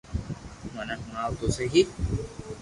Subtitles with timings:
[0.73, 1.81] مني ھڻاو تو سھي